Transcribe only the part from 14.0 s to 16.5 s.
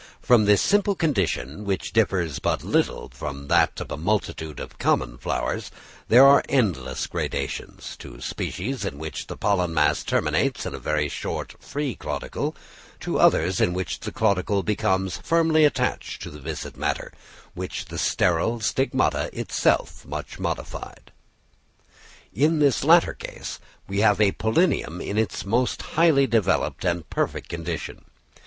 caudicle becomes firmly attached to the